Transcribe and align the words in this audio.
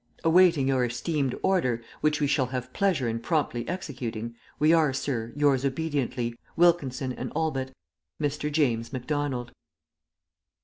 Awaiting 0.23 0.67
your 0.69 0.83
esteemed 0.83 1.35
order, 1.43 1.83
which 1.99 2.19
we 2.19 2.25
shall 2.25 2.47
have 2.47 2.73
pleasure 2.73 3.07
in 3.07 3.19
promptly 3.19 3.67
executing, 3.69 4.33
We 4.57 4.73
are, 4.73 4.93
sir, 4.93 5.31
Yours 5.35 5.63
obediently, 5.63 6.39
WILKINSON 6.55 7.13
and 7.13 7.31
ALLBUTT. 7.35 7.71
MR. 8.19 8.51
JAMES 8.51 8.91
MACDONALD." 8.93 9.51